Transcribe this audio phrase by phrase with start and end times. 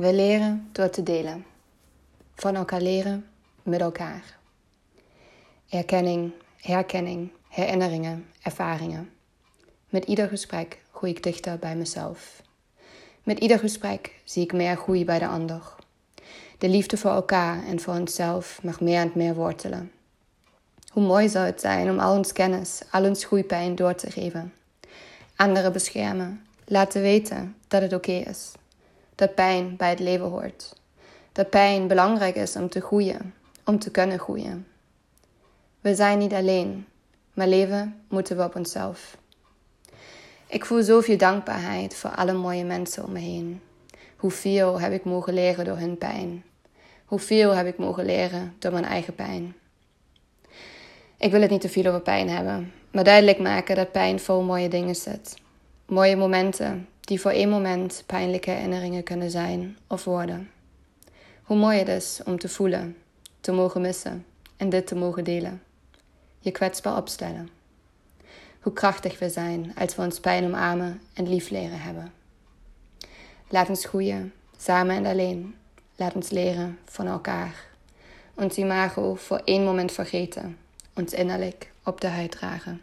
[0.00, 1.44] We leren door te delen.
[2.34, 3.26] Van elkaar leren
[3.62, 4.38] met elkaar.
[5.68, 9.10] Erkenning, herkenning, herinneringen, ervaringen.
[9.88, 12.42] Met ieder gesprek groei ik dichter bij mezelf.
[13.22, 15.74] Met ieder gesprek zie ik meer groei bij de ander.
[16.58, 19.92] De liefde voor elkaar en voor onszelf mag meer en meer wortelen.
[20.90, 24.54] Hoe mooi zou het zijn om al ons kennis, al ons groeipijn door te geven.
[25.36, 28.52] Anderen beschermen, laten weten dat het oké is.
[29.20, 30.74] Dat pijn bij het leven hoort.
[31.32, 33.34] Dat pijn belangrijk is om te groeien,
[33.64, 34.66] om te kunnen groeien.
[35.80, 36.86] We zijn niet alleen,
[37.34, 39.16] maar leven moeten we op onszelf.
[40.46, 43.60] Ik voel zoveel dankbaarheid voor alle mooie mensen om me heen.
[44.16, 46.44] Hoeveel heb ik mogen leren door hun pijn?
[47.04, 49.54] Hoeveel heb ik mogen leren door mijn eigen pijn?
[51.16, 54.42] Ik wil het niet te veel over pijn hebben, maar duidelijk maken dat pijn vol
[54.42, 55.36] mooie dingen zit.
[55.86, 60.50] Mooie momenten die voor één moment pijnlijke herinneringen kunnen zijn of worden.
[61.42, 62.96] Hoe mooi het is om te voelen,
[63.40, 64.26] te mogen missen
[64.56, 65.62] en dit te mogen delen.
[66.38, 67.48] Je kwetsbaar opstellen.
[68.60, 72.12] Hoe krachtig we zijn als we ons pijn omarmen en lief leren hebben.
[73.48, 75.54] Laat ons groeien, samen en alleen.
[75.96, 77.64] Laat ons leren van elkaar.
[78.34, 80.58] Ons imago voor één moment vergeten.
[80.94, 82.80] Ons innerlijk op de huid dragen.